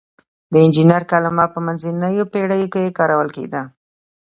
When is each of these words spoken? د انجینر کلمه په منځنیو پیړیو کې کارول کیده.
د 0.51 0.53
انجینر 0.65 1.03
کلمه 1.11 1.45
په 1.53 1.59
منځنیو 1.65 2.29
پیړیو 2.33 2.71
کې 2.73 2.95
کارول 2.97 3.29
کیده. 3.35 3.61